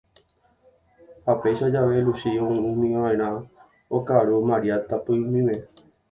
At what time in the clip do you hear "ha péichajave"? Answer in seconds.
1.25-1.97